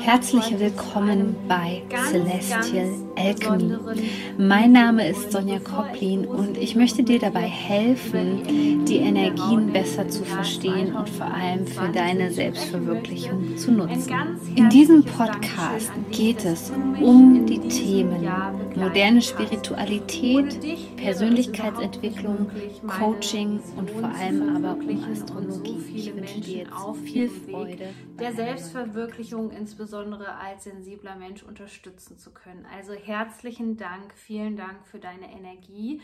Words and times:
Herzlich 0.00 0.58
willkommen 0.58 1.34
bei 1.48 1.82
Celestial 2.10 2.90
Alchemy. 3.16 3.76
Mein 4.36 4.72
Name 4.72 5.08
ist 5.08 5.32
Sonja 5.32 5.58
Koplin 5.58 6.26
und 6.26 6.58
ich 6.58 6.76
möchte 6.76 7.02
dir 7.02 7.18
dabei 7.18 7.42
helfen, 7.42 8.84
die 8.84 8.96
Energien 8.96 9.72
besser 9.72 10.08
zu 10.08 10.24
verstehen 10.24 10.94
und 10.94 11.08
vor 11.08 11.26
allem 11.32 11.66
für 11.66 11.88
deine 11.88 12.30
Selbstverwirklichung 12.30 13.56
zu 13.56 13.72
nutzen. 13.72 14.12
In 14.56 14.68
diesem 14.68 15.04
Podcast 15.04 15.90
geht 16.10 16.44
es 16.44 16.70
um 17.00 17.46
die 17.46 17.60
Themen 17.60 18.28
moderne 18.76 19.22
Spiritualität, 19.22 20.58
Persönlichkeitsentwicklung, 20.96 22.50
Coaching 22.86 23.60
und 23.76 23.90
vor 23.90 24.10
allem 24.20 24.56
aber 24.56 24.76
um 24.80 25.04
Astrologie. 25.10 25.76
Ich 25.94 26.14
wünsche 26.14 26.40
dir 26.40 26.58
jetzt 26.58 26.72
viel 27.04 27.28
Freude 27.28 27.88
der 28.18 28.32
Selbstverwirklichung, 28.32 29.29
insbesondere 29.38 30.34
als 30.34 30.64
sensibler 30.64 31.14
Mensch, 31.14 31.42
unterstützen 31.42 32.18
zu 32.18 32.32
können. 32.32 32.66
Also 32.74 32.92
herzlichen 32.92 33.76
Dank, 33.76 34.12
vielen 34.14 34.56
Dank 34.56 34.86
für 34.86 34.98
deine 34.98 35.30
Energie 35.32 36.02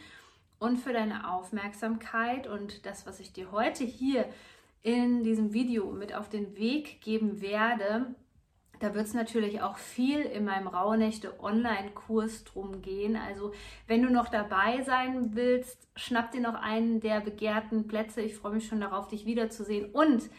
und 0.59 0.78
für 0.78 0.92
deine 0.92 1.30
Aufmerksamkeit 1.30 2.46
und 2.46 2.87
das, 2.87 3.06
was 3.06 3.20
ich 3.20 3.32
dir 3.32 3.52
heute 3.52 3.84
hier 3.84 4.27
in 4.82 5.24
diesem 5.24 5.52
Video 5.52 5.91
mit 5.91 6.15
auf 6.15 6.28
den 6.28 6.56
Weg 6.56 7.01
geben 7.01 7.41
werde. 7.41 8.15
Da 8.78 8.95
wird 8.95 9.06
es 9.06 9.15
natürlich 9.15 9.62
auch 9.62 9.79
viel 9.79 10.20
in 10.20 10.45
meinem 10.45 10.68
Rauhnächte 10.68 11.40
Online-Kurs 11.43 12.45
drum 12.45 12.82
gehen. 12.82 13.16
Also 13.16 13.52
wenn 13.87 14.02
du 14.02 14.10
noch 14.10 14.29
dabei 14.29 14.82
sein 14.82 15.34
willst, 15.34 15.88
schnapp 15.96 16.30
dir 16.30 16.40
noch 16.40 16.54
einen 16.54 17.01
der 17.01 17.20
begehrten 17.20 17.88
Plätze. 17.88 18.20
Ich 18.20 18.37
freue 18.37 18.52
mich 18.52 18.68
schon 18.68 18.80
darauf, 18.80 19.09
dich 19.09 19.24
wiederzusehen. 19.27 19.90
Und 19.93 20.30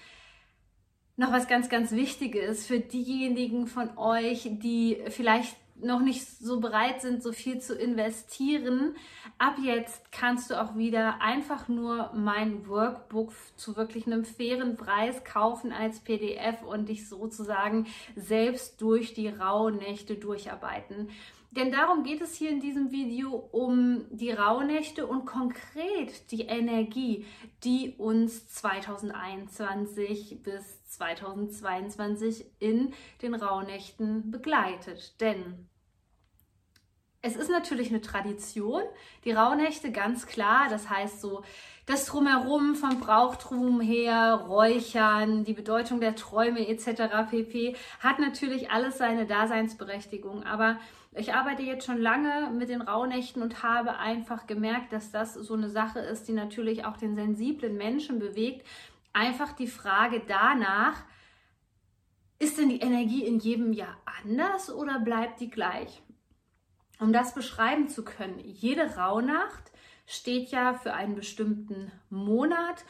noch 1.17 1.31
was 1.31 1.47
ganz, 1.47 1.67
ganz 1.67 1.91
Wichtiges 1.91 2.65
für 2.65 2.79
diejenigen 2.79 3.67
von 3.67 3.97
euch, 3.97 4.49
die 4.51 5.01
vielleicht 5.09 5.57
noch 5.79 5.99
nicht 5.99 6.25
so 6.27 6.59
bereit 6.59 7.01
sind, 7.01 7.21
so 7.21 7.31
viel 7.31 7.59
zu 7.59 7.75
investieren. 7.75 8.95
Ab 9.37 9.57
jetzt 9.61 10.11
kannst 10.11 10.49
du 10.49 10.59
auch 10.59 10.75
wieder 10.75 11.21
einfach 11.21 11.67
nur 11.67 12.11
mein 12.13 12.67
Workbook 12.67 13.31
zu 13.57 13.75
wirklich 13.75 14.07
einem 14.07 14.25
fairen 14.25 14.75
Preis 14.75 15.23
kaufen 15.23 15.71
als 15.71 15.99
PDF 15.99 16.63
und 16.63 16.89
dich 16.89 17.07
sozusagen 17.07 17.85
selbst 18.15 18.81
durch 18.81 19.13
die 19.13 19.27
Rauhnächte 19.27 20.15
durcharbeiten. 20.15 21.09
Denn 21.51 21.71
darum 21.71 22.03
geht 22.03 22.21
es 22.21 22.35
hier 22.35 22.49
in 22.49 22.59
diesem 22.59 22.91
Video 22.91 23.31
um 23.31 24.05
die 24.11 24.31
Rauhnächte 24.31 25.07
und 25.07 25.25
konkret 25.25 26.31
die 26.31 26.43
Energie, 26.43 27.25
die 27.63 27.95
uns 27.97 28.49
2021 28.49 30.43
bis 30.43 30.83
2022 30.85 32.45
in 32.59 32.93
den 33.21 33.33
Rauhnächten 33.33 34.29
begleitet. 34.29 35.19
Denn 35.21 35.67
es 37.21 37.35
ist 37.35 37.49
natürlich 37.49 37.89
eine 37.89 38.01
Tradition, 38.01 38.83
die 39.25 39.31
Rauhnächte 39.31 39.91
ganz 39.91 40.27
klar, 40.27 40.67
das 40.69 40.89
heißt 40.89 41.19
so 41.19 41.43
das 41.85 42.05
drumherum 42.05 42.75
vom 42.75 42.99
Brauchtum 42.99 43.81
her, 43.81 44.45
Räuchern, 44.47 45.43
die 45.43 45.53
Bedeutung 45.53 45.99
der 45.99 46.15
Träume 46.15 46.67
etc. 46.67 47.29
pp. 47.29 47.75
hat 47.99 48.19
natürlich 48.19 48.71
alles 48.71 48.97
seine 48.97 49.25
Daseinsberechtigung, 49.25 50.43
aber 50.43 50.77
ich 51.17 51.33
arbeite 51.33 51.63
jetzt 51.63 51.85
schon 51.85 51.99
lange 51.99 52.51
mit 52.51 52.69
den 52.69 52.81
Rauhnächten 52.81 53.41
und 53.41 53.63
habe 53.63 53.97
einfach 53.97 54.47
gemerkt, 54.47 54.93
dass 54.93 55.11
das 55.11 55.33
so 55.33 55.53
eine 55.53 55.69
Sache 55.69 55.99
ist, 55.99 56.27
die 56.27 56.33
natürlich 56.33 56.85
auch 56.85 56.97
den 56.97 57.15
sensiblen 57.15 57.75
Menschen 57.75 58.19
bewegt. 58.19 58.65
Einfach 59.13 59.53
die 59.53 59.67
Frage 59.67 60.21
danach, 60.27 61.03
ist 62.39 62.57
denn 62.57 62.69
die 62.69 62.81
Energie 62.81 63.25
in 63.25 63.39
jedem 63.39 63.73
Jahr 63.73 63.97
anders 64.23 64.71
oder 64.71 64.99
bleibt 64.99 65.39
die 65.39 65.49
gleich? 65.49 66.01
Um 66.99 67.13
das 67.13 67.33
beschreiben 67.33 67.87
zu 67.89 68.03
können, 68.03 68.39
jede 68.39 68.95
Rauhnacht 68.95 69.71
steht 70.05 70.49
ja 70.49 70.73
für 70.73 70.93
einen 70.93 71.15
bestimmten 71.15 71.91
Monat 72.09 72.85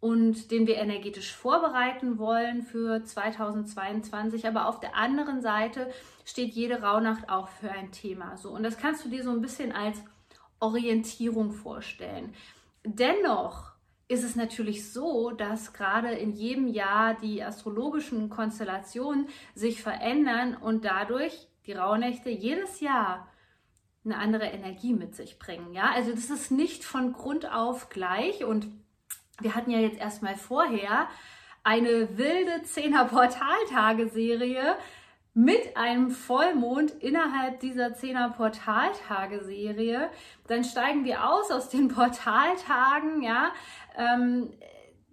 und 0.00 0.50
den 0.50 0.66
wir 0.66 0.76
energetisch 0.76 1.34
vorbereiten 1.34 2.18
wollen 2.18 2.62
für 2.62 3.04
2022. 3.04 4.46
Aber 4.46 4.66
auf 4.66 4.80
der 4.80 4.96
anderen 4.96 5.42
Seite 5.42 5.90
steht 6.30 6.54
jede 6.54 6.82
Rauhnacht 6.82 7.28
auch 7.28 7.48
für 7.48 7.70
ein 7.70 7.92
Thema. 7.92 8.36
So, 8.36 8.50
und 8.50 8.62
das 8.62 8.78
kannst 8.78 9.04
du 9.04 9.08
dir 9.08 9.22
so 9.22 9.30
ein 9.30 9.40
bisschen 9.40 9.72
als 9.72 10.02
Orientierung 10.60 11.52
vorstellen. 11.52 12.34
Dennoch 12.84 13.72
ist 14.08 14.24
es 14.24 14.36
natürlich 14.36 14.92
so, 14.92 15.30
dass 15.30 15.72
gerade 15.72 16.10
in 16.12 16.32
jedem 16.32 16.68
Jahr 16.68 17.14
die 17.14 17.42
astrologischen 17.42 18.28
Konstellationen 18.28 19.28
sich 19.54 19.82
verändern 19.82 20.56
und 20.56 20.84
dadurch 20.84 21.48
die 21.66 21.72
Rauhnächte 21.72 22.30
jedes 22.30 22.80
Jahr 22.80 23.28
eine 24.04 24.16
andere 24.16 24.46
Energie 24.46 24.94
mit 24.94 25.14
sich 25.14 25.38
bringen. 25.38 25.72
Ja, 25.74 25.92
also 25.94 26.12
das 26.12 26.30
ist 26.30 26.50
nicht 26.50 26.84
von 26.84 27.12
Grund 27.12 27.52
auf 27.52 27.88
gleich 27.88 28.44
und 28.44 28.66
wir 29.40 29.54
hatten 29.54 29.70
ja 29.70 29.78
jetzt 29.78 29.98
erstmal 29.98 30.36
vorher 30.36 31.08
eine 31.62 32.16
wilde 32.16 32.62
Zehner 32.64 33.04
Portaltageserie 33.04 34.76
mit 35.44 35.74
einem 35.74 36.10
Vollmond 36.10 36.90
innerhalb 37.00 37.60
dieser 37.60 37.94
Zehner 37.94 38.28
Portaltageserie. 38.30 40.10
Dann 40.46 40.64
steigen 40.64 41.04
wir 41.04 41.26
aus 41.28 41.50
aus 41.50 41.70
den 41.70 41.88
Portaltagen, 41.94 43.22
ja. 43.22 43.50
Ähm, 43.96 44.50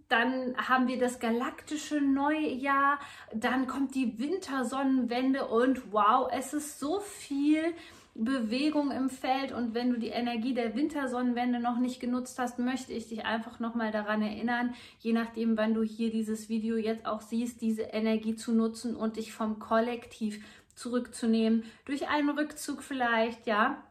dann 0.10 0.56
haben 0.58 0.88
wir 0.88 0.98
das 0.98 1.20
galaktische 1.20 2.00
Neujahr, 2.00 2.98
dann 3.34 3.68
kommt 3.68 3.94
die 3.94 4.18
Wintersonnenwende 4.20 5.46
und 5.48 5.92
wow, 5.92 6.30
es 6.32 6.54
ist 6.54 6.80
so 6.80 7.02
viel 7.02 7.74
Bewegung 8.20 8.92
im 8.92 9.10
Feld 9.10 9.52
und 9.52 9.76
wenn 9.76 9.92
du 9.92 10.00
die 10.00 10.10
Energie 10.10 10.54
der 10.54 10.76
Wintersonnenwende 10.76 11.60
noch 11.60 11.78
nicht 11.78 12.00
genutzt 12.00 12.40
hast, 12.40 12.58
möchte 12.58 12.92
ich 12.92 13.08
dich 13.08 13.26
einfach 13.26 13.60
nochmal 13.60 13.92
daran 13.92 14.24
erinnern, 14.24 14.74
je 15.00 15.14
nachdem, 15.14 15.56
wann 15.56 15.76
du 15.76 15.84
hier 15.84 16.10
dieses 16.10 16.50
Video 16.50 16.78
jetzt 16.78 17.06
auch 17.06 17.22
siehst, 17.22 17.62
diese 17.62 17.84
Energie 17.84 18.36
zu 18.36 18.54
nutzen 18.54 18.96
und 18.96 19.18
dich 19.18 19.34
vom 19.34 19.60
Kollektiv 19.60 20.44
zurückzunehmen, 20.74 21.64
durch 21.86 22.08
einen 22.08 22.30
Rückzug 22.30 22.82
vielleicht, 22.82 23.46
ja, 23.46 23.84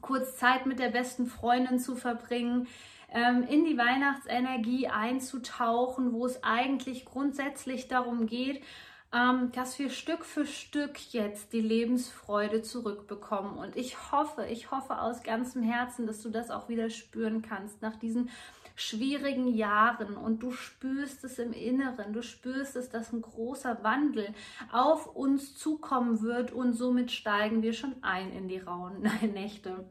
kurz 0.00 0.36
Zeit 0.36 0.66
mit 0.66 0.78
der 0.78 0.90
besten 0.90 1.26
Freundin 1.26 1.80
zu 1.80 1.96
verbringen, 1.96 2.68
ähm, 3.10 3.42
in 3.42 3.64
die 3.64 3.76
Weihnachtsenergie 3.76 4.88
einzutauchen, 4.88 6.12
wo 6.12 6.26
es 6.26 6.44
eigentlich 6.44 7.04
grundsätzlich 7.04 7.88
darum 7.88 8.26
geht, 8.26 8.62
dass 9.10 9.78
wir 9.78 9.88
Stück 9.88 10.24
für 10.24 10.46
Stück 10.46 11.12
jetzt 11.12 11.52
die 11.52 11.60
Lebensfreude 11.60 12.62
zurückbekommen. 12.62 13.56
Und 13.56 13.76
ich 13.76 14.12
hoffe, 14.12 14.46
ich 14.46 14.70
hoffe 14.70 15.00
aus 15.00 15.22
ganzem 15.22 15.62
Herzen, 15.62 16.06
dass 16.06 16.22
du 16.22 16.28
das 16.30 16.50
auch 16.50 16.68
wieder 16.68 16.90
spüren 16.90 17.40
kannst 17.40 17.80
nach 17.80 17.96
diesen 17.96 18.30
schwierigen 18.78 19.48
Jahren 19.48 20.16
und 20.16 20.40
du 20.42 20.52
spürst 20.52 21.24
es 21.24 21.40
im 21.40 21.52
Inneren, 21.52 22.12
du 22.12 22.22
spürst 22.22 22.76
es, 22.76 22.88
dass 22.88 23.12
ein 23.12 23.22
großer 23.22 23.82
Wandel 23.82 24.32
auf 24.70 25.16
uns 25.16 25.56
zukommen 25.56 26.22
wird 26.22 26.52
und 26.52 26.74
somit 26.74 27.10
steigen 27.10 27.62
wir 27.62 27.72
schon 27.72 27.96
ein 28.02 28.30
in 28.30 28.46
die 28.46 28.58
rauen 28.58 29.02
Nächte. 29.32 29.84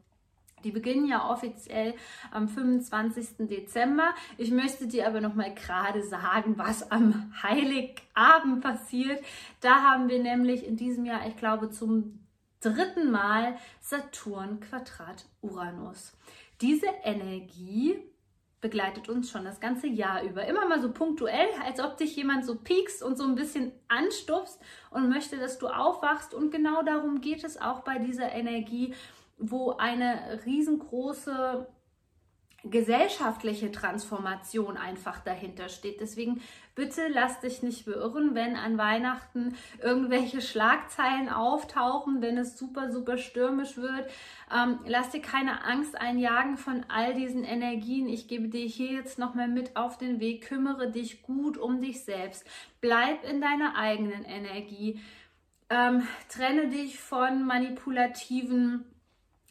Die 0.64 0.72
beginnen 0.72 1.08
ja 1.08 1.30
offiziell 1.30 1.94
am 2.32 2.48
25. 2.48 3.48
Dezember. 3.48 4.16
Ich 4.38 4.52
möchte 4.52 4.88
dir 4.88 5.08
aber 5.08 5.22
noch 5.22 5.36
mal 5.36 5.54
gerade 5.54 6.04
sagen, 6.04 6.58
was 6.58 6.92
am 6.92 7.32
Heiligabend 7.44 8.62
passiert. 8.62 9.24
Da 9.62 9.82
haben 9.82 10.10
wir 10.10 10.22
nämlich 10.22 10.66
in 10.66 10.76
diesem 10.76 11.06
Jahr, 11.06 11.28
ich 11.28 11.38
glaube, 11.38 11.70
zum 11.70 12.20
dritten 12.60 13.12
Mal 13.12 13.58
Saturn 13.82 14.60
Quadrat 14.60 15.26
Uranus. 15.42 16.14
Diese 16.60 16.88
Energie 17.04 17.96
begleitet 18.60 19.08
uns 19.10 19.30
schon 19.30 19.46
das 19.46 19.60
ganze 19.60 19.88
Jahr 19.88 20.24
über. 20.24 20.46
Immer 20.46 20.68
mal 20.68 20.82
so 20.82 20.92
punktuell, 20.92 21.48
als 21.64 21.80
ob 21.80 21.98
dich 21.98 22.16
jemand 22.16 22.46
so 22.46 22.56
piekst 22.56 23.04
und 23.04 23.16
so 23.16 23.24
ein 23.24 23.36
bisschen 23.36 23.72
anstupst 23.88 24.60
und 24.90 25.10
möchte, 25.10 25.38
dass 25.38 25.60
du 25.60 25.68
aufwachst. 25.68 26.34
Und 26.34 26.52
genau 26.52 26.82
darum 26.82 27.22
geht 27.22 27.44
es 27.44 27.62
auch 27.62 27.82
bei 27.82 28.00
dieser 28.00 28.32
Energie 28.32 28.96
wo 29.38 29.72
eine 29.72 30.40
riesengroße 30.46 31.68
gesellschaftliche 32.64 33.72
Transformation 33.72 34.78
einfach 34.78 35.20
dahinter 35.20 35.70
steht. 35.70 36.02
Deswegen 36.02 36.42
bitte 36.76 37.08
lass 37.08 37.40
dich 37.40 37.64
nicht 37.64 37.86
beirren, 37.86 38.36
wenn 38.36 38.56
an 38.56 38.78
Weihnachten 38.78 39.56
irgendwelche 39.82 40.42
Schlagzeilen 40.42 41.30
auftauchen, 41.30 42.22
wenn 42.22 42.38
es 42.38 42.58
super, 42.58 42.92
super 42.92 43.18
stürmisch 43.18 43.78
wird. 43.78 44.10
Ähm, 44.54 44.80
lass 44.86 45.12
dir 45.12 45.22
keine 45.22 45.64
Angst 45.66 45.98
einjagen 45.98 46.58
von 46.58 46.86
all 46.90 47.14
diesen 47.14 47.44
Energien. 47.44 48.10
Ich 48.10 48.28
gebe 48.28 48.48
dir 48.48 48.66
hier 48.66 48.92
jetzt 48.92 49.20
nochmal 49.20 49.48
mit 49.48 49.76
auf 49.76 49.98
den 49.98 50.20
Weg. 50.20 50.48
Kümmere 50.48 50.92
dich 50.92 51.22
gut 51.22 51.58
um 51.58 51.82
dich 51.82 52.04
selbst. 52.04 52.46
Bleib 52.82 53.24
in 53.24 53.40
deiner 53.40 53.76
eigenen 53.76 54.24
Energie. 54.24 55.00
Ähm, 55.70 56.08
trenne 56.30 56.70
dich 56.70 57.00
von 57.00 57.46
manipulativen 57.46 58.86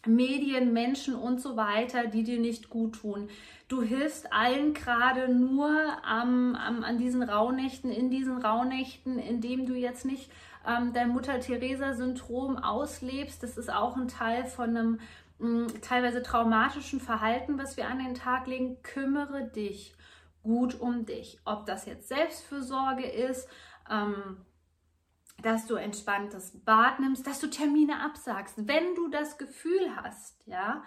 Medien, 0.07 0.73
Menschen 0.73 1.15
und 1.15 1.41
so 1.41 1.57
weiter, 1.57 2.07
die 2.07 2.23
dir 2.23 2.39
nicht 2.39 2.71
gut 2.71 3.01
tun. 3.01 3.29
Du 3.69 3.83
hilfst 3.83 4.33
allen 4.33 4.75
gerade 4.75 5.33
nur 5.33 5.71
ähm, 5.71 6.57
ähm, 6.69 6.85
an 6.85 6.99
diesen 6.99 7.23
Rauhnächten, 7.23 7.91
in 7.91 8.11
diesen 8.11 8.39
Rauhnächten, 8.39 9.19
indem 9.19 9.67
du 9.67 9.75
jetzt 9.75 10.05
nicht 10.05 10.31
ähm, 10.67 10.93
dein 10.93 11.11
Mutter-Theresa-Syndrom 11.11 12.59
auslebst. 12.59 13.43
Das 13.43 13.57
ist 13.57 13.73
auch 13.73 13.97
ein 13.97 14.09
Teil 14.09 14.45
von 14.45 14.71
einem 14.71 15.01
mh, 15.39 15.67
teilweise 15.83 16.23
traumatischen 16.23 17.01
Verhalten, 17.01 17.59
was 17.59 17.77
wir 17.77 17.89
an 17.89 17.99
den 17.99 18.15
Tag 18.15 18.47
legen. 18.47 18.83
Kümmere 18.83 19.45
dich 19.45 19.95
gut 20.43 20.81
um 20.81 21.05
dich. 21.07 21.41
Ob 21.45 21.67
das 21.67 21.87
jetzt 21.87 22.09
Selbstfürsorge 22.09 23.07
ist, 23.07 23.49
ähm, 23.91 24.39
dass 25.43 25.67
du 25.67 25.75
entspanntes 25.75 26.53
Bad 26.65 27.01
nimmst, 27.01 27.27
dass 27.27 27.41
du 27.41 27.49
Termine 27.49 28.01
absagst, 28.01 28.55
wenn 28.57 28.95
du 28.95 29.09
das 29.09 29.39
Gefühl 29.39 29.95
hast, 29.97 30.37
ja, 30.47 30.83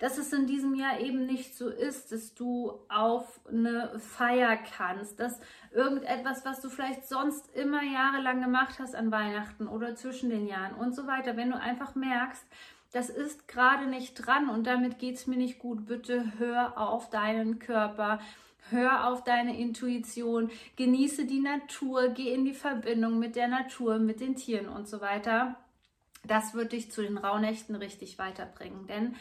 dass 0.00 0.16
es 0.16 0.32
in 0.32 0.46
diesem 0.46 0.74
Jahr 0.74 0.98
eben 0.98 1.26
nicht 1.26 1.56
so 1.56 1.68
ist, 1.68 2.10
dass 2.10 2.34
du 2.34 2.72
auf 2.88 3.38
eine 3.46 3.98
Feier 3.98 4.56
kannst, 4.56 5.20
dass 5.20 5.40
irgendetwas, 5.72 6.44
was 6.44 6.62
du 6.62 6.70
vielleicht 6.70 7.06
sonst 7.06 7.54
immer 7.54 7.82
jahrelang 7.82 8.40
gemacht 8.40 8.78
hast 8.78 8.94
an 8.94 9.12
Weihnachten 9.12 9.68
oder 9.68 9.94
zwischen 9.94 10.30
den 10.30 10.46
Jahren 10.46 10.74
und 10.74 10.94
so 10.94 11.06
weiter, 11.06 11.36
wenn 11.36 11.50
du 11.50 11.60
einfach 11.60 11.94
merkst, 11.94 12.44
das 12.92 13.10
ist 13.10 13.46
gerade 13.46 13.86
nicht 13.86 14.14
dran 14.14 14.48
und 14.48 14.66
damit 14.66 14.98
geht 14.98 15.16
es 15.16 15.26
mir 15.26 15.36
nicht 15.36 15.58
gut, 15.58 15.86
bitte 15.86 16.32
hör 16.38 16.78
auf 16.78 17.10
deinen 17.10 17.58
Körper, 17.58 18.20
Hör 18.68 19.08
auf 19.08 19.24
deine 19.24 19.58
Intuition, 19.58 20.50
genieße 20.76 21.26
die 21.26 21.40
Natur, 21.40 22.08
geh 22.10 22.32
in 22.32 22.44
die 22.44 22.54
Verbindung 22.54 23.18
mit 23.18 23.34
der 23.34 23.48
Natur, 23.48 23.98
mit 23.98 24.20
den 24.20 24.36
Tieren 24.36 24.68
und 24.68 24.86
so 24.86 25.00
weiter. 25.00 25.56
Das 26.24 26.54
wird 26.54 26.72
dich 26.72 26.92
zu 26.92 27.02
den 27.02 27.18
Rauhnächten 27.18 27.74
richtig 27.74 28.18
weiterbringen, 28.18 28.86
denn 28.86 29.16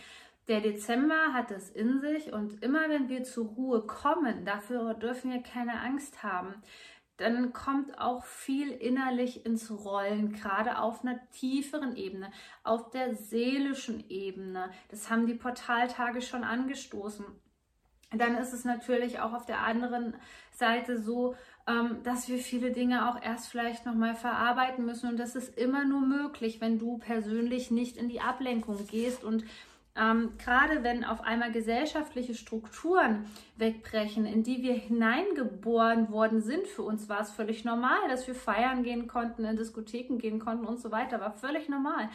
der 0.50 0.62
Dezember 0.62 1.34
hat 1.34 1.52
es 1.52 1.70
in 1.70 2.02
sich 2.02 2.34
und 2.34 2.62
immer 2.64 2.90
wenn 2.90 3.08
wir 3.08 3.24
zur 3.24 3.48
Ruhe 3.48 3.82
kommen, 3.82 4.46
dafür 4.46 4.96
dürfen 4.96 5.32
wir 5.32 5.42
keine 5.42 5.80
Angst 5.82 6.24
haben, 6.24 6.56
dann 7.18 7.54
kommt 7.54 8.00
auch 8.00 8.24
viel 8.24 8.72
innerlich 8.72 9.46
ins 9.46 9.70
Rollen, 9.70 10.32
gerade 10.32 10.80
auf 10.80 11.02
einer 11.02 11.20
tieferen 11.32 11.96
Ebene, 11.96 12.32
auf 12.64 12.90
der 12.92 13.14
seelischen 13.14 14.10
Ebene. 14.10 14.72
Das 14.90 15.10
haben 15.10 15.28
die 15.28 15.34
Portaltage 15.34 16.22
schon 16.22 16.44
angestoßen 16.44 17.26
dann 18.12 18.36
ist 18.36 18.54
es 18.54 18.66
natürlich 18.66 19.20
auch 19.20 19.34
auf 19.34 19.46
der 19.46 19.62
anderen 19.62 20.16
Seite 20.52 21.02
so, 21.02 21.36
ähm, 21.68 21.98
dass 22.04 22.28
wir 22.28 22.40
viele 22.40 22.72
Dinge 22.72 23.10
auch 23.10 23.22
erst 23.22 23.50
vielleicht 23.50 23.86
nochmal 23.86 24.16
verarbeiten 24.16 24.86
müssen. 24.86 25.10
Und 25.10 25.18
das 25.18 25.36
ist 25.36 25.58
immer 25.58 25.86
nur 25.86 26.02
möglich, 26.02 26.62
wenn 26.62 26.80
du 26.80 26.98
persönlich 26.98 27.70
nicht 27.70 27.98
in 27.98 28.10
die 28.10 28.22
Ablenkung 28.22 28.88
gehst 28.88 29.24
und 29.24 29.44
ähm, 29.96 30.32
gerade 30.38 30.84
wenn 30.84 31.04
auf 31.04 31.22
einmal 31.22 31.52
gesellschaftliche 31.52 32.34
Strukturen 32.34 33.26
wegbrechen, 33.58 34.26
in 34.26 34.44
die 34.44 34.62
wir 34.62 34.74
hineingeboren 34.74 36.10
worden 36.12 36.42
sind, 36.42 36.68
für 36.68 36.84
uns 36.84 37.10
war 37.10 37.22
es 37.22 37.32
völlig 37.32 37.66
normal, 37.66 38.08
dass 38.08 38.26
wir 38.26 38.36
feiern 38.36 38.84
gehen 38.84 39.08
konnten, 39.08 39.44
in 39.44 39.58
Diskotheken 39.58 40.18
gehen 40.18 40.40
konnten 40.40 40.66
und 40.66 40.80
so 40.80 40.92
weiter, 40.92 41.20
war 41.20 41.34
völlig 41.34 41.68
normal. 41.68 42.10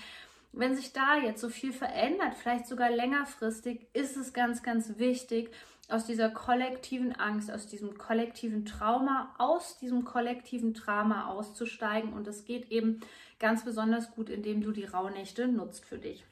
Wenn 0.53 0.77
sich 0.77 0.93
da 0.93 1.17
jetzt 1.19 1.41
so 1.41 1.49
viel 1.49 1.73
verändert, 1.73 2.35
vielleicht 2.35 2.69
sogar 2.69 2.91
längerfristig, 2.91 3.87
ist 3.93 4.17
es 4.17 4.33
ganz, 4.33 4.63
ganz 4.63 4.99
wichtig, 4.99 5.51
aus 5.91 6.07
dieser 6.07 6.31
kollektiven 6.31 7.15
Angst, 7.15 7.51
aus 7.51 7.67
diesem 7.67 7.99
kollektiven 7.99 8.65
Trauma, 8.65 9.35
aus 9.39 9.79
diesem 9.79 10.05
kollektiven 10.05 10.75
Trauma 10.75 11.27
auszusteigen. 11.27 12.13
Und 12.13 12.27
das 12.27 12.45
geht 12.45 12.71
eben 12.71 13.01
ganz 13.39 13.65
besonders 13.65 14.11
gut, 14.13 14.31
indem 14.31 14.63
du 14.63 14.73
die 14.73 14.85
Rauhnächte 14.85 15.47
nutzt 15.47 15.85
für 15.85 15.99
dich. 15.99 16.25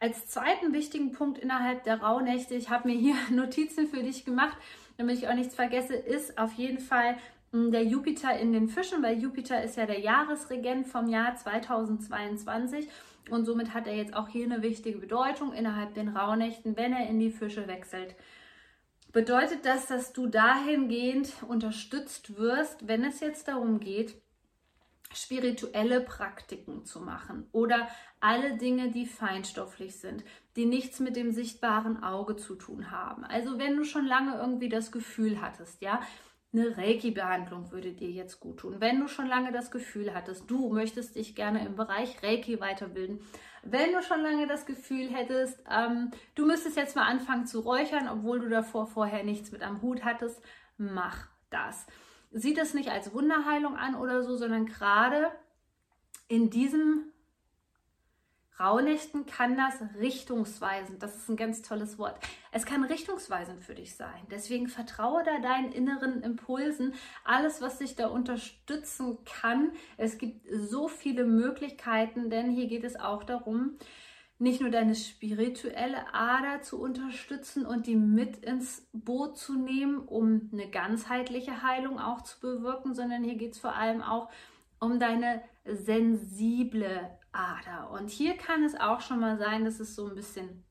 Als 0.00 0.26
zweiten 0.26 0.72
wichtigen 0.72 1.12
Punkt 1.12 1.38
innerhalb 1.38 1.84
der 1.84 2.00
Rauhnächte, 2.00 2.54
ich 2.54 2.70
habe 2.70 2.88
mir 2.88 2.98
hier 2.98 3.14
Notizen 3.30 3.86
für 3.86 4.02
dich 4.02 4.24
gemacht, 4.24 4.56
damit 4.96 5.18
ich 5.18 5.28
auch 5.28 5.34
nichts 5.34 5.54
vergesse, 5.54 5.94
ist 5.94 6.38
auf 6.38 6.52
jeden 6.54 6.80
Fall 6.80 7.16
hm, 7.52 7.70
der 7.70 7.84
Jupiter 7.84 8.36
in 8.38 8.52
den 8.52 8.68
Fischen, 8.68 9.02
weil 9.02 9.18
Jupiter 9.18 9.62
ist 9.62 9.76
ja 9.76 9.86
der 9.86 10.00
Jahresregent 10.00 10.88
vom 10.88 11.08
Jahr 11.08 11.36
2022 11.36 12.88
und 13.30 13.44
somit 13.44 13.74
hat 13.74 13.86
er 13.86 13.94
jetzt 13.94 14.14
auch 14.14 14.28
hier 14.28 14.44
eine 14.44 14.62
wichtige 14.62 14.98
Bedeutung 14.98 15.52
innerhalb 15.52 15.94
den 15.94 16.08
Rauhnächten, 16.08 16.76
wenn 16.76 16.92
er 16.92 17.08
in 17.08 17.18
die 17.18 17.30
Fische 17.30 17.66
wechselt. 17.66 18.14
Bedeutet 19.12 19.64
das, 19.64 19.86
dass 19.86 20.12
du 20.12 20.26
dahingehend 20.26 21.32
unterstützt 21.46 22.36
wirst, 22.36 22.88
wenn 22.88 23.04
es 23.04 23.20
jetzt 23.20 23.48
darum 23.48 23.80
geht, 23.80 24.20
spirituelle 25.14 26.00
Praktiken 26.00 26.84
zu 26.84 27.00
machen 27.00 27.46
oder 27.52 27.88
alle 28.20 28.56
Dinge, 28.56 28.90
die 28.90 29.06
feinstofflich 29.06 30.00
sind, 30.00 30.24
die 30.56 30.66
nichts 30.66 30.98
mit 30.98 31.14
dem 31.14 31.30
sichtbaren 31.32 32.02
Auge 32.02 32.36
zu 32.36 32.56
tun 32.56 32.90
haben. 32.90 33.24
Also 33.24 33.58
wenn 33.58 33.76
du 33.76 33.84
schon 33.84 34.06
lange 34.06 34.36
irgendwie 34.36 34.68
das 34.68 34.90
Gefühl 34.90 35.40
hattest, 35.40 35.80
ja, 35.82 36.00
eine 36.54 36.76
Reiki-Behandlung 36.76 37.72
würde 37.72 37.92
dir 37.92 38.10
jetzt 38.10 38.40
gut 38.40 38.58
tun. 38.58 38.76
Wenn 38.78 39.00
du 39.00 39.08
schon 39.08 39.26
lange 39.26 39.52
das 39.52 39.70
Gefühl 39.70 40.14
hattest, 40.14 40.48
du 40.50 40.72
möchtest 40.72 41.16
dich 41.16 41.34
gerne 41.34 41.64
im 41.66 41.74
Bereich 41.74 42.22
Reiki 42.22 42.60
weiterbilden, 42.60 43.20
wenn 43.62 43.92
du 43.92 44.02
schon 44.02 44.20
lange 44.20 44.46
das 44.46 44.66
Gefühl 44.66 45.08
hättest, 45.08 45.62
ähm, 45.70 46.10
du 46.34 46.46
müsstest 46.46 46.76
jetzt 46.76 46.96
mal 46.96 47.06
anfangen 47.06 47.46
zu 47.46 47.60
räuchern, 47.60 48.08
obwohl 48.08 48.40
du 48.40 48.48
davor 48.48 48.86
vorher 48.86 49.24
nichts 49.24 49.52
mit 49.52 49.62
am 49.62 49.82
Hut 49.82 50.04
hattest, 50.04 50.40
mach 50.76 51.28
das. 51.50 51.86
Sieh 52.30 52.54
das 52.54 52.74
nicht 52.74 52.90
als 52.90 53.12
Wunderheilung 53.14 53.76
an 53.76 53.94
oder 53.94 54.22
so, 54.22 54.36
sondern 54.36 54.66
gerade 54.66 55.30
in 56.28 56.50
diesem 56.50 57.12
Rauhnächten 58.58 59.26
kann 59.26 59.56
das 59.56 59.80
richtungsweisend, 59.98 61.02
das 61.02 61.16
ist 61.16 61.28
ein 61.28 61.36
ganz 61.36 61.62
tolles 61.62 61.98
Wort. 61.98 62.16
Es 62.52 62.64
kann 62.64 62.84
richtungsweisend 62.84 63.60
für 63.60 63.74
dich 63.74 63.96
sein. 63.96 64.22
Deswegen 64.30 64.68
vertraue 64.68 65.24
da 65.24 65.40
deinen 65.40 65.72
inneren 65.72 66.22
Impulsen, 66.22 66.94
alles, 67.24 67.60
was 67.60 67.78
dich 67.78 67.96
da 67.96 68.06
unterstützen 68.06 69.18
kann. 69.24 69.72
Es 69.96 70.18
gibt 70.18 70.46
so 70.52 70.86
viele 70.86 71.24
Möglichkeiten, 71.24 72.30
denn 72.30 72.50
hier 72.50 72.68
geht 72.68 72.84
es 72.84 72.94
auch 72.94 73.24
darum, 73.24 73.76
nicht 74.38 74.60
nur 74.60 74.70
deine 74.70 74.94
spirituelle 74.94 76.12
Ader 76.12 76.62
zu 76.62 76.80
unterstützen 76.80 77.66
und 77.66 77.86
die 77.86 77.96
mit 77.96 78.36
ins 78.36 78.86
Boot 78.92 79.36
zu 79.36 79.54
nehmen, 79.54 79.98
um 79.98 80.50
eine 80.52 80.68
ganzheitliche 80.70 81.62
Heilung 81.62 81.98
auch 81.98 82.22
zu 82.22 82.38
bewirken, 82.40 82.94
sondern 82.94 83.24
hier 83.24 83.36
geht 83.36 83.52
es 83.52 83.58
vor 83.58 83.74
allem 83.74 84.02
auch 84.02 84.30
um 84.80 85.00
deine 85.00 85.42
sensible 85.64 87.10
Ader. 87.34 87.90
Und 87.90 88.10
hier 88.10 88.36
kann 88.36 88.62
es 88.62 88.78
auch 88.78 89.00
schon 89.00 89.20
mal 89.20 89.38
sein, 89.38 89.64
dass 89.64 89.80
es 89.80 89.94
so 89.94 90.06
ein 90.06 90.14
bisschen 90.14 90.64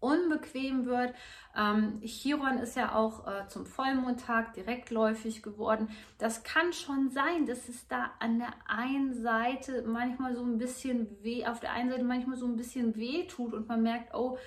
unbequem 0.00 0.86
wird. 0.86 1.14
Ähm, 1.56 2.00
Chiron 2.02 2.58
ist 2.58 2.76
ja 2.76 2.94
auch 2.94 3.26
äh, 3.26 3.46
zum 3.48 3.66
Vollmondtag 3.66 4.54
direktläufig 4.54 5.42
geworden. 5.42 5.90
Das 6.18 6.42
kann 6.42 6.72
schon 6.72 7.10
sein, 7.10 7.46
dass 7.46 7.68
es 7.68 7.86
da 7.86 8.10
an 8.18 8.38
der 8.38 8.54
einen 8.66 9.14
Seite 9.14 9.84
manchmal 9.86 10.34
so 10.34 10.42
ein 10.42 10.58
bisschen 10.58 11.22
weh, 11.22 11.46
auf 11.46 11.60
der 11.60 11.72
einen 11.72 11.90
Seite 11.90 12.04
manchmal 12.04 12.36
so 12.36 12.46
ein 12.46 12.56
bisschen 12.56 12.96
weh 12.96 13.26
tut 13.26 13.52
und 13.52 13.68
man 13.68 13.82
merkt, 13.82 14.14
oh, 14.14 14.38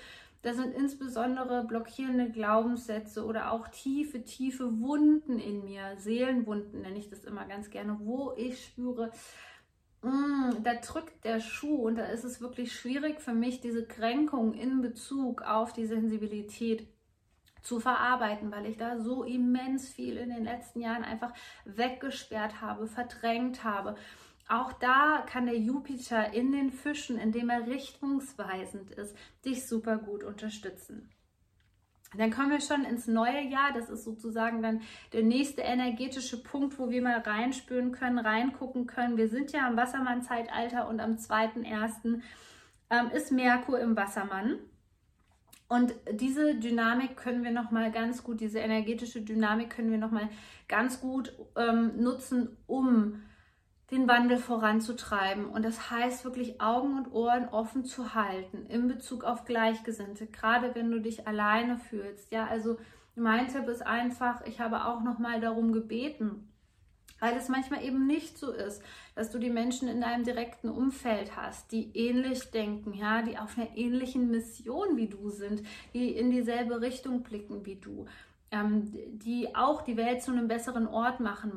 da 0.42 0.52
sind 0.52 0.74
insbesondere 0.74 1.64
blockierende 1.64 2.30
Glaubenssätze 2.30 3.24
oder 3.24 3.50
auch 3.50 3.68
tiefe, 3.68 4.24
tiefe 4.24 4.78
Wunden 4.78 5.38
in 5.38 5.64
mir, 5.64 5.96
Seelenwunden 5.96 6.82
nenne 6.82 6.98
ich 6.98 7.08
das 7.08 7.24
immer 7.24 7.46
ganz 7.46 7.70
gerne, 7.70 7.98
wo 8.00 8.34
ich 8.36 8.62
spüre, 8.62 9.10
Mm, 10.04 10.62
da 10.62 10.74
drückt 10.74 11.24
der 11.24 11.40
Schuh 11.40 11.86
und 11.86 11.96
da 11.96 12.04
ist 12.04 12.24
es 12.24 12.42
wirklich 12.42 12.74
schwierig 12.78 13.22
für 13.22 13.32
mich, 13.32 13.62
diese 13.62 13.86
Kränkung 13.86 14.52
in 14.52 14.82
Bezug 14.82 15.40
auf 15.40 15.72
die 15.72 15.86
Sensibilität 15.86 16.86
zu 17.62 17.80
verarbeiten, 17.80 18.52
weil 18.52 18.66
ich 18.66 18.76
da 18.76 18.98
so 18.98 19.24
immens 19.24 19.88
viel 19.88 20.18
in 20.18 20.28
den 20.28 20.44
letzten 20.44 20.82
Jahren 20.82 21.04
einfach 21.04 21.32
weggesperrt 21.64 22.60
habe, 22.60 22.86
verdrängt 22.86 23.64
habe. 23.64 23.96
Auch 24.46 24.74
da 24.74 25.24
kann 25.26 25.46
der 25.46 25.58
Jupiter 25.58 26.34
in 26.34 26.52
den 26.52 26.70
Fischen, 26.70 27.18
indem 27.18 27.48
er 27.48 27.66
richtungsweisend 27.66 28.90
ist, 28.90 29.16
dich 29.46 29.66
super 29.66 29.96
gut 29.96 30.22
unterstützen. 30.22 31.08
Dann 32.16 32.30
kommen 32.30 32.50
wir 32.50 32.60
schon 32.60 32.84
ins 32.84 33.06
neue 33.06 33.42
Jahr. 33.42 33.72
Das 33.72 33.90
ist 33.90 34.04
sozusagen 34.04 34.62
dann 34.62 34.80
der 35.12 35.22
nächste 35.22 35.62
energetische 35.62 36.42
Punkt, 36.42 36.78
wo 36.78 36.90
wir 36.90 37.02
mal 37.02 37.18
reinspüren 37.18 37.92
können, 37.92 38.18
reingucken 38.18 38.86
können. 38.86 39.16
Wir 39.16 39.28
sind 39.28 39.52
ja 39.52 39.68
im 39.68 39.76
Wassermann-Zeitalter 39.76 40.88
und 40.88 41.00
am 41.00 41.16
2.1. 41.16 42.20
Ähm, 42.90 43.10
ist 43.12 43.32
Merkur 43.32 43.80
im 43.80 43.96
Wassermann. 43.96 44.58
Und 45.68 45.94
diese 46.12 46.54
Dynamik 46.54 47.16
können 47.16 47.42
wir 47.42 47.50
nochmal 47.50 47.90
ganz 47.90 48.22
gut, 48.22 48.40
diese 48.40 48.58
energetische 48.60 49.22
Dynamik 49.22 49.70
können 49.70 49.90
wir 49.90 49.98
nochmal 49.98 50.28
ganz 50.68 51.00
gut 51.00 51.32
ähm, 51.56 52.00
nutzen, 52.00 52.56
um 52.66 53.23
den 53.94 54.08
Wandel 54.08 54.38
voranzutreiben. 54.38 55.46
Und 55.46 55.64
das 55.64 55.90
heißt 55.90 56.24
wirklich 56.24 56.60
Augen 56.60 56.98
und 56.98 57.12
Ohren 57.12 57.48
offen 57.48 57.84
zu 57.84 58.14
halten 58.14 58.66
in 58.66 58.88
Bezug 58.88 59.24
auf 59.24 59.44
Gleichgesinnte, 59.44 60.26
gerade 60.26 60.74
wenn 60.74 60.90
du 60.90 61.00
dich 61.00 61.26
alleine 61.26 61.78
fühlst. 61.78 62.32
Ja, 62.32 62.46
also 62.46 62.78
mein 63.14 63.48
Tipp 63.48 63.68
ist 63.68 63.86
einfach, 63.86 64.44
ich 64.46 64.60
habe 64.60 64.86
auch 64.86 65.02
noch 65.02 65.18
mal 65.18 65.40
darum 65.40 65.72
gebeten, 65.72 66.48
weil 67.20 67.36
es 67.36 67.48
manchmal 67.48 67.84
eben 67.84 68.06
nicht 68.06 68.36
so 68.36 68.52
ist, 68.52 68.82
dass 69.14 69.30
du 69.30 69.38
die 69.38 69.50
Menschen 69.50 69.88
in 69.88 70.00
deinem 70.00 70.24
direkten 70.24 70.68
Umfeld 70.68 71.36
hast, 71.36 71.70
die 71.70 71.96
ähnlich 71.96 72.50
denken, 72.50 72.92
ja, 72.92 73.22
die 73.22 73.38
auf 73.38 73.56
einer 73.56 73.76
ähnlichen 73.76 74.30
Mission 74.30 74.96
wie 74.96 75.08
du 75.08 75.30
sind, 75.30 75.62
die 75.94 76.10
in 76.10 76.30
dieselbe 76.30 76.80
Richtung 76.80 77.22
blicken 77.22 77.64
wie 77.64 77.76
du, 77.76 78.06
die 79.12 79.54
auch 79.54 79.82
die 79.82 79.96
Welt 79.96 80.22
zu 80.22 80.30
einem 80.30 80.48
besseren 80.48 80.86
Ort 80.86 81.20
machen 81.20 81.52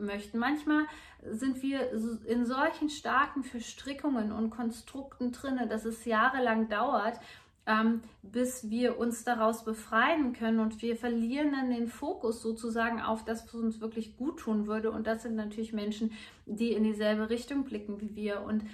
möchten. 0.00 0.38
Manchmal 0.38 0.84
sind 1.22 1.62
wir 1.62 1.90
in 2.26 2.46
solchen 2.46 2.88
starken 2.90 3.44
Verstrickungen 3.44 4.32
und 4.32 4.50
Konstrukten 4.50 5.32
drinne, 5.32 5.66
dass 5.66 5.84
es 5.84 6.04
jahrelang 6.04 6.68
dauert, 6.68 7.18
ähm, 7.66 8.02
bis 8.22 8.68
wir 8.68 8.98
uns 8.98 9.24
daraus 9.24 9.64
befreien 9.64 10.34
können 10.34 10.60
und 10.60 10.82
wir 10.82 10.96
verlieren 10.96 11.52
dann 11.52 11.70
den 11.70 11.88
Fokus 11.88 12.42
sozusagen 12.42 13.00
auf 13.00 13.24
das, 13.24 13.46
was 13.46 13.54
uns 13.54 13.80
wirklich 13.80 14.16
gut 14.16 14.40
tun 14.40 14.66
würde. 14.66 14.90
Und 14.90 15.06
das 15.06 15.22
sind 15.22 15.34
natürlich 15.34 15.72
Menschen, 15.72 16.12
die 16.44 16.72
in 16.72 16.84
dieselbe 16.84 17.30
Richtung 17.30 17.64
blicken 17.64 18.00
wie 18.00 18.14
wir. 18.14 18.42
Und 18.42 18.64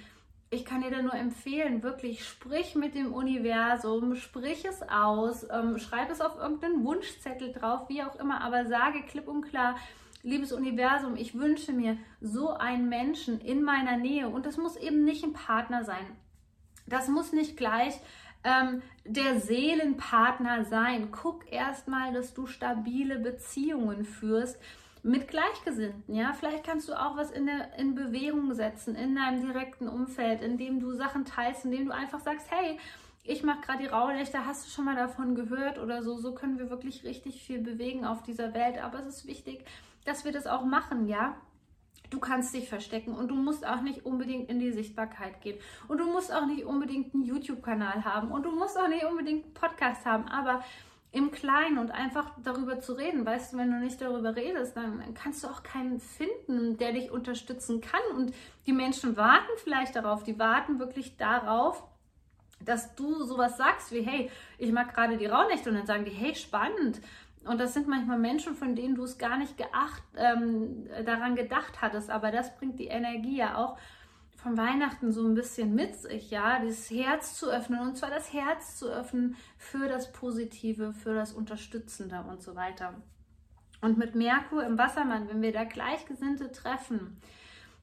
ich 0.53 0.65
kann 0.65 0.81
dir 0.81 0.91
da 0.91 1.01
nur 1.01 1.13
empfehlen, 1.13 1.81
wirklich 1.81 2.25
sprich 2.25 2.75
mit 2.75 2.93
dem 2.93 3.13
Universum, 3.13 4.15
sprich 4.15 4.65
es 4.65 4.81
aus, 4.83 5.47
ähm, 5.49 5.79
schreib 5.79 6.11
es 6.11 6.19
auf 6.19 6.37
irgendeinen 6.37 6.83
Wunschzettel 6.83 7.53
drauf, 7.53 7.87
wie 7.87 8.03
auch 8.03 8.17
immer, 8.17 8.41
aber 8.41 8.65
sage 8.65 9.01
klipp 9.03 9.29
und 9.29 9.43
klar, 9.43 9.77
liebes 10.23 10.51
Universum, 10.51 11.15
ich 11.15 11.35
wünsche 11.35 11.71
mir 11.71 11.97
so 12.19 12.49
einen 12.49 12.89
Menschen 12.89 13.39
in 13.39 13.63
meiner 13.63 13.95
Nähe 13.95 14.27
und 14.27 14.45
das 14.45 14.57
muss 14.57 14.75
eben 14.75 15.05
nicht 15.05 15.23
ein 15.23 15.33
Partner 15.33 15.85
sein. 15.85 16.05
Das 16.85 17.07
muss 17.07 17.31
nicht 17.31 17.55
gleich 17.55 17.97
ähm, 18.43 18.81
der 19.05 19.39
Seelenpartner 19.39 20.65
sein. 20.65 21.11
Guck 21.11 21.49
erstmal, 21.49 22.11
dass 22.11 22.33
du 22.33 22.45
stabile 22.45 23.19
Beziehungen 23.19 24.03
führst 24.03 24.59
mit 25.03 25.27
Gleichgesinnten. 25.27 26.13
Ja, 26.13 26.33
vielleicht 26.33 26.63
kannst 26.63 26.87
du 26.87 26.93
auch 26.93 27.17
was 27.17 27.31
in, 27.31 27.47
der, 27.47 27.77
in 27.77 27.95
Bewegung 27.95 28.53
setzen 28.53 28.95
in 28.95 29.15
deinem 29.15 29.41
direkten 29.41 29.87
Umfeld, 29.87 30.41
indem 30.41 30.79
du 30.79 30.93
Sachen 30.93 31.25
teilst, 31.25 31.65
indem 31.65 31.87
du 31.87 31.93
einfach 31.93 32.19
sagst, 32.19 32.47
hey, 32.51 32.77
ich 33.23 33.43
mache 33.43 33.61
gerade 33.61 33.83
die 33.83 33.89
Rauhnächte, 33.89 34.45
hast 34.45 34.65
du 34.65 34.71
schon 34.71 34.85
mal 34.85 34.95
davon 34.95 35.35
gehört 35.35 35.77
oder 35.79 36.01
so? 36.01 36.17
So 36.17 36.33
können 36.33 36.57
wir 36.57 36.69
wirklich 36.69 37.03
richtig 37.03 37.43
viel 37.43 37.59
bewegen 37.59 38.05
auf 38.05 38.23
dieser 38.23 38.53
Welt. 38.53 38.83
Aber 38.83 38.99
es 38.99 39.07
ist 39.07 39.27
wichtig, 39.27 39.65
dass 40.05 40.25
wir 40.25 40.31
das 40.31 40.47
auch 40.47 40.65
machen, 40.65 41.07
ja. 41.07 41.35
Du 42.09 42.19
kannst 42.19 42.53
dich 42.53 42.67
verstecken 42.67 43.13
und 43.15 43.29
du 43.29 43.35
musst 43.35 43.65
auch 43.65 43.81
nicht 43.81 44.05
unbedingt 44.05 44.49
in 44.49 44.59
die 44.59 44.71
Sichtbarkeit 44.71 45.39
gehen. 45.41 45.57
Und 45.87 45.99
du 45.99 46.05
musst 46.11 46.33
auch 46.33 46.45
nicht 46.45 46.65
unbedingt 46.65 47.13
einen 47.13 47.23
YouTube-Kanal 47.23 48.03
haben 48.03 48.31
und 48.31 48.43
du 48.43 48.51
musst 48.51 48.77
auch 48.77 48.89
nicht 48.89 49.05
unbedingt 49.05 49.45
einen 49.45 49.53
Podcast 49.53 50.05
haben. 50.05 50.27
Aber 50.27 50.61
im 51.13 51.31
Kleinen 51.31 51.77
und 51.77 51.91
einfach 51.91 52.31
darüber 52.41 52.79
zu 52.79 52.93
reden, 52.93 53.25
weißt 53.25 53.53
du, 53.53 53.57
wenn 53.57 53.69
du 53.69 53.79
nicht 53.79 53.99
darüber 53.99 54.35
redest, 54.35 54.77
dann 54.77 55.13
kannst 55.13 55.43
du 55.43 55.49
auch 55.49 55.61
keinen 55.61 55.99
finden, 55.99 56.77
der 56.77 56.93
dich 56.93 57.11
unterstützen 57.11 57.81
kann. 57.81 57.99
Und 58.15 58.33
die 58.65 58.71
Menschen 58.71 59.17
warten 59.17 59.51
vielleicht 59.57 59.95
darauf, 59.97 60.23
die 60.23 60.39
warten 60.39 60.79
wirklich 60.79 61.17
darauf, 61.17 61.83
dass 62.63 62.95
du 62.95 63.23
sowas 63.23 63.57
sagst 63.57 63.91
wie, 63.91 64.01
hey, 64.01 64.29
ich 64.57 64.71
mag 64.71 64.93
gerade 64.93 65.17
die 65.17 65.25
Rauhnächte 65.25 65.69
und 65.69 65.75
dann 65.75 65.85
sagen 65.85 66.05
die, 66.05 66.11
hey, 66.11 66.33
spannend. 66.33 67.01
Und 67.43 67.59
das 67.59 67.73
sind 67.73 67.87
manchmal 67.87 68.19
Menschen, 68.19 68.55
von 68.55 68.75
denen 68.75 68.95
du 68.95 69.03
es 69.03 69.17
gar 69.17 69.37
nicht 69.37 69.57
geacht, 69.57 70.03
ähm, 70.15 70.87
daran 71.05 71.35
gedacht 71.35 71.81
hattest. 71.81 72.09
Aber 72.09 72.31
das 72.31 72.55
bringt 72.55 72.79
die 72.79 72.87
Energie 72.87 73.37
ja 73.37 73.57
auch 73.57 73.77
von 74.41 74.57
Weihnachten 74.57 75.11
so 75.11 75.25
ein 75.27 75.35
bisschen 75.35 75.75
mit 75.75 75.95
sich, 75.95 76.31
ja, 76.31 76.59
dieses 76.59 76.89
Herz 76.89 77.35
zu 77.35 77.51
öffnen. 77.51 77.79
Und 77.81 77.97
zwar 77.97 78.09
das 78.09 78.33
Herz 78.33 78.77
zu 78.77 78.89
öffnen 78.89 79.35
für 79.57 79.87
das 79.87 80.11
Positive, 80.11 80.93
für 80.93 81.13
das 81.13 81.33
Unterstützende 81.33 82.23
und 82.27 82.41
so 82.41 82.55
weiter. 82.55 82.95
Und 83.81 83.97
mit 83.97 84.15
Merkur 84.15 84.63
im 84.65 84.77
Wassermann, 84.77 85.27
wenn 85.29 85.41
wir 85.41 85.51
da 85.51 85.63
Gleichgesinnte 85.63 86.51
treffen, 86.51 87.17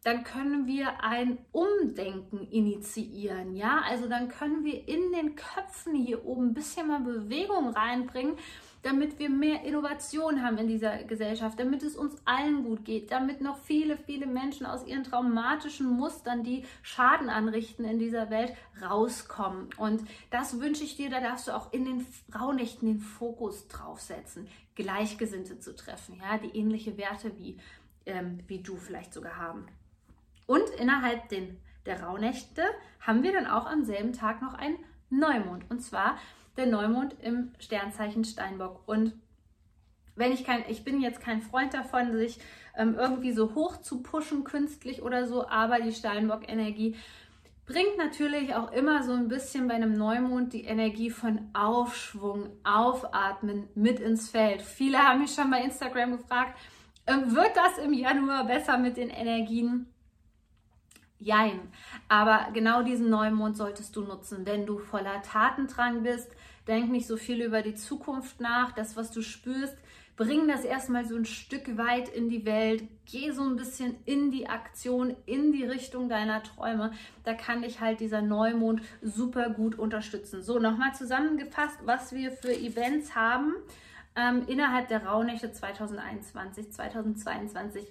dann 0.05 0.25
können 0.25 0.67
wir 0.67 1.03
ein 1.03 1.39
Umdenken 1.51 2.47
initiieren, 2.49 3.57
ja, 3.57 3.83
also 3.85 4.09
dann 4.09 4.29
können 4.29 4.65
wir 4.65 4.87
in 4.87 5.13
den 5.13 5.35
Köpfen 5.35 5.95
hier 5.95 6.25
oben 6.25 6.51
ein 6.51 6.55
bisschen 6.55 6.87
mal 6.87 7.01
Bewegung 7.01 7.71
reinbringen 7.71 8.37
damit 8.83 9.19
wir 9.19 9.29
mehr 9.29 9.65
Innovation 9.65 10.43
haben 10.43 10.59
in 10.59 10.69
dieser 10.69 11.05
Gesellschaft, 11.05 11.59
damit 11.59 11.83
es 11.83 11.97
uns 11.97 12.17
allen 12.25 12.65
gut 12.65 12.85
geht, 12.85 13.11
damit 13.11 13.41
noch 13.41 13.59
viele, 13.59 13.97
viele 13.97 14.27
Menschen 14.27 14.67
aus 14.67 14.87
ihren 14.87 15.05
traumatischen 15.05 15.89
Mustern, 15.89 16.45
die 16.45 16.65
Schaden 16.83 17.29
anrichten 17.29 17.85
in 17.85 17.99
dieser 17.99 18.31
Welt, 18.31 18.55
rauskommen. 18.83 19.69
Und 19.77 20.03
das 20.31 20.61
wünsche 20.61 20.85
ich 20.85 20.97
dir, 20.97 21.11
da 21.11 21.21
darfst 21.21 21.49
du 21.49 21.57
auch 21.57 21.73
in 21.73 21.85
den 21.85 22.07
Rauhnächten 22.35 22.89
den 22.89 23.01
Fokus 23.01 23.69
draufsetzen, 23.69 24.49
Gleichgesinnte 24.75 25.59
zu 25.59 25.75
treffen, 25.75 26.21
ja, 26.23 26.39
die 26.39 26.57
ähnliche 26.57 26.97
Werte 26.97 27.37
wie, 27.37 27.59
ähm, 28.07 28.41
wie 28.47 28.63
du 28.63 28.77
vielleicht 28.77 29.13
sogar 29.13 29.37
haben. 29.37 29.67
Und 30.47 30.71
innerhalb 30.79 31.29
den, 31.29 31.59
der 31.85 32.03
Rauhnächte 32.03 32.63
haben 33.01 33.23
wir 33.23 33.33
dann 33.33 33.47
auch 33.47 33.67
am 33.67 33.85
selben 33.85 34.13
Tag 34.13 34.41
noch 34.41 34.55
einen 34.55 34.79
Neumond. 35.11 35.71
Und 35.71 35.81
zwar 35.81 36.19
der 36.59 36.67
Neumond 36.67 37.17
im 37.23 37.53
Sternzeichen 37.59 38.25
Steinbock. 38.25 38.83
Und 38.87 39.15
wenn 40.17 40.33
ich 40.33 40.45
kein, 40.45 40.65
ich 40.69 40.85
bin 40.85 41.01
jetzt 41.01 41.21
kein 41.21 41.41
Freund 41.41 41.73
davon, 41.73 42.13
sich 42.13 42.39
ähm, 42.77 42.97
irgendwie 42.99 43.33
so 43.33 43.55
hoch 43.55 43.79
zu 43.79 44.03
pushen, 44.03 44.45
künstlich 44.45 45.03
oder 45.03 45.27
so, 45.27 45.49
aber 45.49 45.81
die 45.81 45.93
Steinbock-Energie 45.93 46.97
bringt 47.65 47.99
natürlich 47.99 48.55
auch 48.55 48.73
immer 48.73 49.03
so 49.03 49.13
ein 49.13 49.29
bisschen 49.29 49.69
bei 49.69 49.75
einem 49.75 49.93
Neumond 49.93 50.55
die 50.55 50.65
Energie 50.65 51.11
von 51.11 51.51
Aufschwung, 51.53 52.49
Aufatmen 52.65 53.69
mit 53.75 54.01
ins 54.01 54.31
Feld. 54.31 54.63
Viele 54.63 54.99
haben 54.99 55.21
mich 55.21 55.35
schon 55.35 55.51
bei 55.51 55.63
Instagram 55.63 56.17
gefragt, 56.17 56.59
äh, 57.07 57.15
wird 57.27 57.57
das 57.57 57.79
im 57.79 57.93
Januar 57.93 58.45
besser 58.47 58.79
mit 58.79 58.97
den 58.97 59.11
Energien? 59.11 59.87
Jein. 61.19 61.61
Aber 62.09 62.49
genau 62.53 62.83
diesen 62.83 63.11
Neumond 63.11 63.57
solltest 63.57 63.95
du 63.97 64.03
nutzen, 64.03 64.47
wenn 64.47 64.67
du 64.67 64.79
voller 64.79 65.21
Tatendrang 65.23 66.03
bist. 66.03 66.31
Denk 66.69 66.91
nicht 66.91 67.07
so 67.07 67.17
viel 67.17 67.43
über 67.43 67.63
die 67.63 67.75
Zukunft 67.75 68.41
nach, 68.41 68.73
das, 68.73 68.97
was 68.97 69.11
du 69.11 69.23
spürst. 69.23 69.77
Bring 70.17 70.49
das 70.49 70.65
erstmal 70.65 71.07
so 71.07 71.17
ein 71.17 71.25
Stück 71.25 71.79
weit 71.79 72.09
in 72.09 72.29
die 72.29 72.45
Welt. 72.45 72.83
Geh 73.07 73.31
so 73.31 73.43
ein 73.43 73.57
bisschen 73.57 73.97
in 74.05 74.31
die 74.31 74.49
Aktion, 74.49 75.17
in 75.27 75.53
die 75.53 75.65
Richtung 75.65 76.09
deiner 76.09 76.43
Träume. 76.43 76.93
Da 77.25 77.35
kann 77.35 77.63
dich 77.63 77.81
halt 77.81 78.01
dieser 78.01 78.21
Neumond 78.21 78.83
super 79.01 79.49
gut 79.51 79.79
unterstützen. 79.79 80.43
So, 80.43 80.59
nochmal 80.59 80.95
zusammengefasst, 80.95 81.79
was 81.85 82.13
wir 82.13 82.33
für 82.33 82.53
Events 82.53 83.15
haben 83.15 83.55
ähm, 84.17 84.45
innerhalb 84.49 84.89
der 84.89 85.07
Rauhnächte 85.07 85.53
2021, 85.53 86.73
2022 86.73 87.87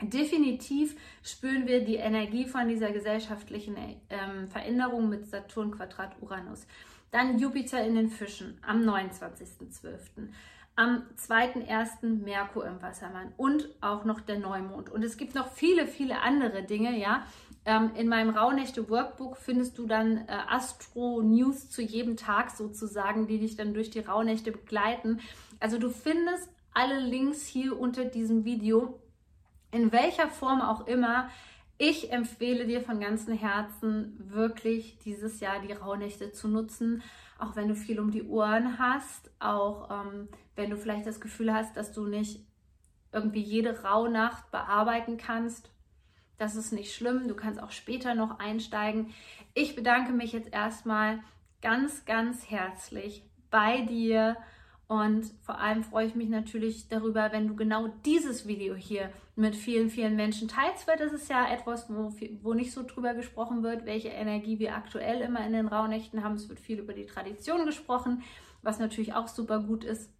Definitiv 0.00 0.94
spüren 1.24 1.66
wir 1.66 1.84
die 1.84 1.96
Energie 1.96 2.46
von 2.46 2.68
dieser 2.68 2.92
gesellschaftlichen 2.92 3.76
ähm, 4.10 4.48
Veränderung 4.48 5.08
mit 5.08 5.26
Saturn 5.26 5.72
Quadrat 5.72 6.14
Uranus. 6.20 6.68
Dann 7.10 7.38
Jupiter 7.38 7.82
in 7.84 7.94
den 7.94 8.08
Fischen 8.08 8.58
am 8.66 8.82
29.12. 8.82 10.28
Am 10.76 11.02
2.1. 11.16 12.22
Merkur 12.22 12.66
im 12.66 12.80
Wassermann 12.80 13.32
und 13.36 13.68
auch 13.80 14.04
noch 14.04 14.20
der 14.20 14.38
Neumond. 14.38 14.90
Und 14.90 15.02
es 15.02 15.16
gibt 15.16 15.34
noch 15.34 15.48
viele, 15.50 15.86
viele 15.86 16.20
andere 16.20 16.62
Dinge, 16.62 16.96
ja. 16.98 17.26
Ähm, 17.64 17.90
in 17.96 18.08
meinem 18.08 18.30
Rauhnächte 18.30 18.88
Workbook 18.88 19.36
findest 19.36 19.76
du 19.76 19.86
dann 19.86 20.18
äh, 20.18 20.24
Astro 20.48 21.20
News 21.22 21.68
zu 21.68 21.82
jedem 21.82 22.16
Tag 22.16 22.50
sozusagen, 22.50 23.26
die 23.26 23.40
dich 23.40 23.56
dann 23.56 23.74
durch 23.74 23.90
die 23.90 23.98
Rauhnächte 23.98 24.52
begleiten. 24.52 25.20
Also 25.58 25.78
du 25.78 25.90
findest 25.90 26.48
alle 26.72 27.00
Links 27.00 27.44
hier 27.44 27.78
unter 27.78 28.04
diesem 28.04 28.44
Video 28.44 29.00
in 29.70 29.92
welcher 29.92 30.28
Form 30.28 30.60
auch 30.60 30.86
immer, 30.86 31.28
ich 31.78 32.12
empfehle 32.12 32.66
dir 32.66 32.82
von 32.82 33.00
ganzem 33.00 33.34
Herzen 33.34 34.16
wirklich 34.18 34.98
dieses 34.98 35.38
Jahr 35.38 35.60
die 35.60 35.72
Rauhnächte 35.72 36.32
zu 36.32 36.48
nutzen, 36.48 37.02
auch 37.38 37.54
wenn 37.54 37.68
du 37.68 37.76
viel 37.76 38.00
um 38.00 38.10
die 38.10 38.24
Ohren 38.24 38.78
hast, 38.80 39.30
auch 39.38 39.88
ähm, 39.90 40.28
wenn 40.56 40.70
du 40.70 40.76
vielleicht 40.76 41.06
das 41.06 41.20
Gefühl 41.20 41.54
hast, 41.54 41.76
dass 41.76 41.92
du 41.92 42.06
nicht 42.06 42.44
irgendwie 43.12 43.40
jede 43.40 43.84
Rauhnacht 43.84 44.50
bearbeiten 44.50 45.16
kannst. 45.16 45.70
Das 46.36 46.56
ist 46.56 46.72
nicht 46.72 46.94
schlimm, 46.94 47.28
du 47.28 47.34
kannst 47.34 47.62
auch 47.62 47.70
später 47.70 48.14
noch 48.14 48.40
einsteigen. 48.40 49.14
Ich 49.54 49.76
bedanke 49.76 50.12
mich 50.12 50.32
jetzt 50.32 50.52
erstmal 50.52 51.20
ganz, 51.62 52.04
ganz 52.04 52.50
herzlich 52.50 53.22
bei 53.50 53.82
dir 53.82 54.36
und 54.88 55.26
vor 55.42 55.60
allem 55.60 55.84
freue 55.84 56.06
ich 56.06 56.14
mich 56.14 56.30
natürlich 56.30 56.88
darüber, 56.88 57.30
wenn 57.30 57.46
du 57.46 57.54
genau 57.54 57.88
dieses 58.06 58.48
Video 58.48 58.74
hier 58.74 59.12
mit 59.36 59.54
vielen, 59.54 59.90
vielen 59.90 60.16
Menschen 60.16 60.48
teilst, 60.48 60.88
weil 60.88 60.96
das 60.96 61.12
ist 61.12 61.28
ja 61.28 61.46
etwas, 61.52 61.90
wo, 61.90 62.10
wo 62.42 62.54
nicht 62.54 62.72
so 62.72 62.82
drüber 62.82 63.12
gesprochen 63.12 63.62
wird, 63.62 63.84
welche 63.84 64.08
Energie 64.08 64.58
wir 64.58 64.74
aktuell 64.74 65.20
immer 65.20 65.46
in 65.46 65.52
den 65.52 65.68
Rauhnächten 65.68 66.24
haben. 66.24 66.36
Es 66.36 66.48
wird 66.48 66.58
viel 66.58 66.78
über 66.78 66.94
die 66.94 67.04
Tradition 67.04 67.66
gesprochen, 67.66 68.22
was 68.62 68.78
natürlich 68.78 69.12
auch 69.12 69.28
super 69.28 69.60
gut 69.60 69.84
ist. 69.84 70.10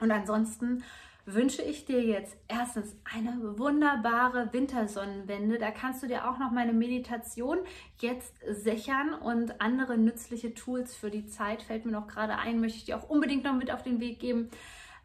Und 0.00 0.10
ansonsten 0.10 0.82
wünsche 1.26 1.62
ich 1.62 1.84
dir 1.84 2.02
jetzt 2.02 2.36
erstens 2.48 2.96
eine 3.04 3.58
wunderbare 3.58 4.52
Wintersonnenwende. 4.52 5.58
Da 5.58 5.70
kannst 5.70 6.02
du 6.02 6.06
dir 6.06 6.28
auch 6.28 6.38
noch 6.38 6.50
meine 6.50 6.72
Meditation 6.72 7.58
jetzt 7.98 8.34
sichern 8.46 9.14
und 9.14 9.60
andere 9.60 9.98
nützliche 9.98 10.54
Tools 10.54 10.94
für 10.94 11.10
die 11.10 11.26
Zeit, 11.26 11.62
fällt 11.62 11.84
mir 11.84 11.92
noch 11.92 12.08
gerade 12.08 12.36
ein, 12.36 12.60
möchte 12.60 12.78
ich 12.78 12.84
dir 12.84 12.96
auch 12.96 13.08
unbedingt 13.08 13.44
noch 13.44 13.54
mit 13.54 13.70
auf 13.70 13.82
den 13.82 14.00
Weg 14.00 14.20
geben. 14.20 14.50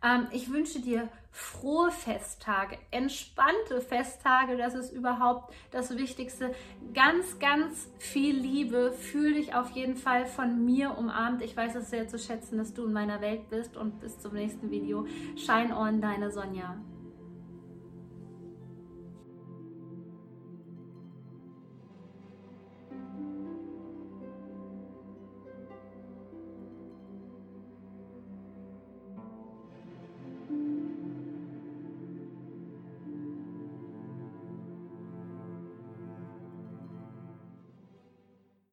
Ähm, 0.03 0.27
ich 0.31 0.51
wünsche 0.51 0.79
dir 0.79 1.09
frohe 1.35 1.91
Festtage, 1.91 2.77
entspannte 2.91 3.81
Festtage, 3.81 4.55
das 4.55 4.73
ist 4.73 4.93
überhaupt 4.93 5.53
das 5.69 5.97
Wichtigste. 5.97 6.55
Ganz, 6.93 7.39
ganz 7.39 7.91
viel 7.97 8.37
Liebe, 8.37 8.93
fühle 8.93 9.33
dich 9.33 9.53
auf 9.53 9.71
jeden 9.71 9.97
Fall 9.97 10.25
von 10.25 10.63
mir 10.63 10.97
umarmt. 10.97 11.41
Ich 11.41 11.57
weiß 11.57 11.75
es 11.75 11.89
sehr 11.89 12.07
zu 12.07 12.17
schätzen, 12.17 12.57
dass 12.57 12.73
du 12.73 12.85
in 12.85 12.93
meiner 12.93 13.19
Welt 13.19 13.49
bist 13.49 13.75
und 13.75 13.99
bis 13.99 14.17
zum 14.17 14.33
nächsten 14.33 14.71
Video. 14.71 15.05
Shine 15.35 15.75
on, 15.77 15.99
deine 15.99 16.31
Sonja. 16.31 16.77